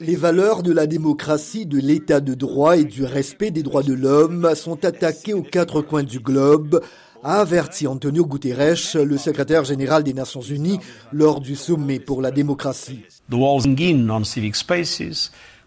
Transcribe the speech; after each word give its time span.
Les 0.00 0.16
valeurs 0.16 0.62
de 0.62 0.72
la 0.72 0.86
démocratie, 0.86 1.66
de 1.66 1.78
l'état 1.78 2.20
de 2.20 2.32
droit 2.32 2.78
et 2.78 2.84
du 2.84 3.04
respect 3.04 3.50
des 3.50 3.62
droits 3.62 3.82
de 3.82 3.92
l'homme 3.92 4.54
sont 4.54 4.84
attaquées 4.86 5.34
aux 5.34 5.42
quatre 5.42 5.82
coins 5.82 6.02
du 6.02 6.18
globe, 6.18 6.82
a 7.22 7.40
averti 7.40 7.86
Antonio 7.86 8.24
Guterres, 8.24 8.96
le 9.04 9.18
secrétaire 9.18 9.64
général 9.64 10.02
des 10.02 10.14
Nations 10.14 10.40
Unies, 10.40 10.80
lors 11.12 11.40
du 11.40 11.56
sommet 11.56 12.00
pour 12.00 12.22
la 12.22 12.30
démocratie. 12.30 13.02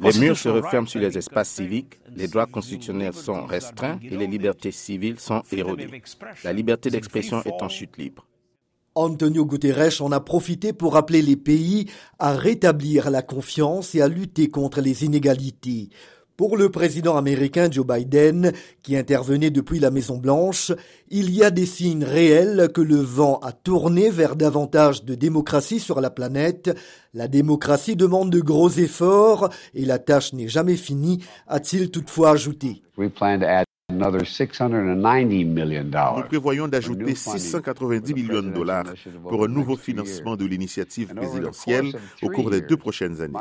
Les 0.00 0.18
murs 0.18 0.38
se 0.38 0.48
referment 0.48 0.86
sur 0.86 1.00
les 1.00 1.18
espaces 1.18 1.50
civiques, 1.50 1.98
les 2.14 2.28
droits 2.28 2.46
constitutionnels 2.46 3.14
sont 3.14 3.44
restreints 3.44 3.98
et 4.02 4.16
les 4.16 4.26
libertés 4.26 4.72
civiles 4.72 5.18
sont 5.18 5.42
érodées. 5.50 5.88
La 6.44 6.52
liberté 6.52 6.90
d'expression 6.90 7.42
est 7.42 7.60
en 7.60 7.68
chute 7.68 7.96
libre. 7.98 8.24
Antonio 8.94 9.44
Guterres 9.44 10.02
en 10.02 10.12
a 10.12 10.20
profité 10.20 10.72
pour 10.72 10.96
appeler 10.96 11.22
les 11.22 11.36
pays 11.36 11.86
à 12.18 12.34
rétablir 12.34 13.10
la 13.10 13.22
confiance 13.22 13.94
et 13.94 14.02
à 14.02 14.08
lutter 14.08 14.48
contre 14.48 14.80
les 14.80 15.04
inégalités. 15.04 15.88
Pour 16.36 16.56
le 16.56 16.70
président 16.70 17.16
américain 17.16 17.70
Joe 17.70 17.86
Biden, 17.86 18.52
qui 18.82 18.96
intervenait 18.96 19.50
depuis 19.50 19.78
la 19.78 19.90
Maison 19.90 20.16
Blanche, 20.16 20.72
il 21.10 21.30
y 21.30 21.44
a 21.44 21.50
des 21.50 21.66
signes 21.66 22.04
réels 22.04 22.70
que 22.74 22.80
le 22.80 22.96
vent 22.96 23.38
a 23.42 23.52
tourné 23.52 24.10
vers 24.10 24.34
davantage 24.34 25.04
de 25.04 25.14
démocratie 25.14 25.78
sur 25.78 26.00
la 26.00 26.10
planète. 26.10 26.76
La 27.12 27.28
démocratie 27.28 27.96
demande 27.96 28.30
de 28.30 28.40
gros 28.40 28.70
efforts 28.70 29.50
et 29.74 29.84
la 29.84 29.98
tâche 29.98 30.32
n'est 30.32 30.48
jamais 30.48 30.76
finie, 30.76 31.22
a-t-il 31.46 31.90
toutefois 31.90 32.30
ajouté. 32.30 32.82
Nous 36.16 36.22
prévoyons 36.24 36.68
d'ajouter 36.68 37.14
690 37.14 38.14
millions 38.14 38.42
de 38.42 38.50
dollars 38.50 38.84
pour 39.28 39.44
un 39.44 39.48
nouveau 39.48 39.76
financement 39.76 40.36
de 40.36 40.44
l'initiative 40.44 41.14
présidentielle 41.14 41.92
au 42.22 42.28
cours 42.28 42.50
des 42.50 42.60
deux 42.60 42.76
prochaines 42.76 43.20
années. 43.20 43.38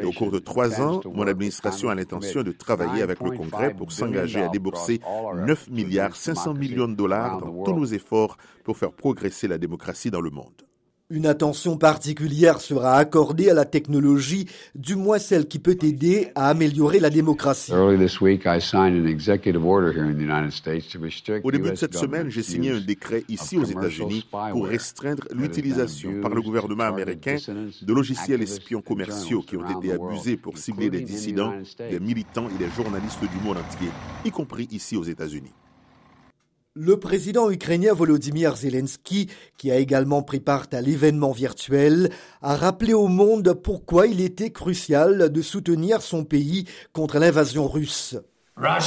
Et 0.00 0.04
au 0.04 0.12
cours 0.12 0.30
de 0.30 0.38
trois 0.38 0.80
ans, 0.80 1.00
mon 1.12 1.26
administration 1.26 1.88
a 1.88 1.94
l'intention 1.94 2.42
de 2.42 2.52
travailler 2.52 3.02
avec 3.02 3.20
le 3.20 3.30
Congrès 3.30 3.74
pour 3.74 3.92
s'engager 3.92 4.42
à 4.42 4.48
débourser 4.48 5.00
9 5.34 5.70
milliards 5.70 6.16
500 6.16 6.54
millions 6.54 6.88
de 6.88 6.94
dollars 6.94 7.38
dans 7.38 7.64
tous 7.64 7.74
nos 7.74 7.86
efforts 7.86 8.36
pour 8.64 8.76
faire 8.76 8.92
progresser 8.92 9.48
la 9.48 9.58
démocratie 9.58 10.10
dans 10.10 10.20
le 10.20 10.30
monde. 10.30 10.69
Une 11.12 11.26
attention 11.26 11.76
particulière 11.76 12.60
sera 12.60 12.94
accordée 12.94 13.50
à 13.50 13.54
la 13.54 13.64
technologie, 13.64 14.46
du 14.76 14.94
moins 14.94 15.18
celle 15.18 15.48
qui 15.48 15.58
peut 15.58 15.76
aider 15.82 16.28
à 16.36 16.48
améliorer 16.48 17.00
la 17.00 17.10
démocratie. 17.10 17.72
Au 17.72 17.90
début 21.50 21.70
de 21.70 21.74
cette 21.74 21.96
semaine, 21.96 22.30
j'ai 22.30 22.44
signé 22.44 22.70
un 22.70 22.80
décret 22.80 23.24
ici 23.28 23.58
aux 23.58 23.64
États-Unis 23.64 24.24
pour 24.52 24.66
restreindre 24.66 25.24
l'utilisation 25.34 26.20
par 26.20 26.32
le 26.32 26.42
gouvernement 26.42 26.84
américain 26.84 27.38
de 27.82 27.92
logiciels 27.92 28.42
espions 28.42 28.80
commerciaux 28.80 29.42
qui 29.42 29.56
ont 29.56 29.80
été 29.80 29.90
abusés 29.92 30.36
pour 30.36 30.58
cibler 30.58 30.90
des 30.90 31.00
dissidents, 31.00 31.54
des 31.76 31.98
militants 31.98 32.48
et 32.54 32.58
des 32.58 32.70
journalistes 32.70 33.20
du 33.20 33.44
monde 33.44 33.56
entier, 33.56 33.88
y 34.24 34.30
compris 34.30 34.68
ici 34.70 34.96
aux 34.96 35.02
États-Unis. 35.02 35.50
Le 36.76 37.00
président 37.00 37.50
ukrainien 37.50 37.92
Volodymyr 37.92 38.54
Zelensky, 38.54 39.26
qui 39.58 39.72
a 39.72 39.78
également 39.78 40.22
pris 40.22 40.38
part 40.38 40.68
à 40.70 40.80
l'événement 40.80 41.32
virtuel, 41.32 42.10
a 42.42 42.54
rappelé 42.54 42.94
au 42.94 43.08
monde 43.08 43.54
pourquoi 43.54 44.06
il 44.06 44.20
était 44.20 44.50
crucial 44.50 45.32
de 45.32 45.42
soutenir 45.42 46.00
son 46.00 46.24
pays 46.24 46.66
contre 46.92 47.18
l'invasion 47.18 47.66
russe. 47.66 48.16
La 48.56 48.78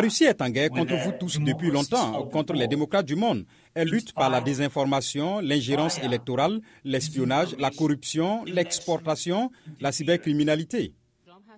Russie 0.00 0.24
est 0.24 0.42
en 0.42 0.50
guerre 0.50 0.70
contre 0.70 0.94
vous 0.94 1.12
tous 1.18 1.40
depuis 1.40 1.72
longtemps, 1.72 2.24
contre 2.26 2.52
les 2.52 2.68
démocrates 2.68 3.06
du 3.06 3.16
monde. 3.16 3.44
Elle 3.74 3.88
lutte 3.88 4.14
par 4.14 4.30
la 4.30 4.40
désinformation, 4.40 5.40
l'ingérence 5.40 5.98
électorale, 5.98 6.60
l'espionnage, 6.84 7.56
la 7.58 7.72
corruption, 7.72 8.44
l'exportation, 8.44 9.50
la 9.80 9.90
cybercriminalité. 9.90 10.94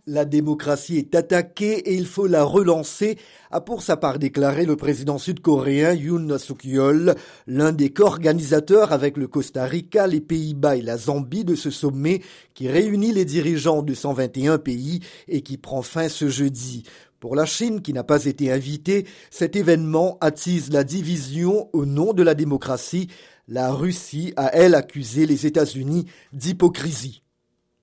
La 0.07 0.25
démocratie 0.25 0.99
est 0.99 1.15
attaquée 1.15 1.91
et 1.91 1.95
il 1.95 2.07
faut 2.07 2.27
la 2.27 2.43
relancer, 2.43 3.17
a 3.51 3.61
pour 3.61 3.83
sa 3.83 3.97
part 3.97 4.19
déclaré 4.19 4.67
le 4.67 4.77
président 4.77 5.19
sud-coréen 5.19 5.95
Yoon 5.95 6.37
Suk-yeol, 6.37 7.15
l'un 7.47 7.73
des 7.73 7.91
co-organisateurs 7.91 8.93
avec 8.93 9.17
le 9.17 9.29
Costa 9.29 9.65
Rica, 9.65 10.07
les 10.07 10.21
Pays-Bas 10.21 10.77
et 10.77 10.83
la 10.83 10.97
Zambie 10.97 11.45
de 11.45 11.55
ce 11.55 11.71
sommet 11.71 12.23
qui 12.55 12.69
réunit 12.69 13.13
les 13.13 13.25
dirigeants 13.25 13.83
de 13.83 13.95
121 13.95 14.59
pays 14.59 15.01
et 15.29 15.43
qui 15.43 15.59
prend 15.59 15.83
fin 15.83 16.09
ce 16.09 16.29
jeudi. 16.29 16.85
Pour 17.21 17.37
la 17.37 17.47
Chine, 17.47 17.81
qui 17.81 17.93
n'a 17.93 18.05
pas 18.05 18.25
été 18.25 18.53
invitée, 18.53 19.07
cet 19.31 19.57
événement 19.57 20.19
attise 20.21 20.73
la 20.73 20.85
division 20.85 21.69
au 21.73 21.87
nom 21.87 22.13
de 22.13 22.23
la 22.23 22.35
démocratie. 22.35 23.09
La 23.49 23.73
Russie 23.73 24.33
a, 24.37 24.51
elle, 24.55 24.75
accusé 24.75 25.25
les 25.25 25.47
États-Unis 25.47 26.07
d'hypocrisie. 26.33 27.24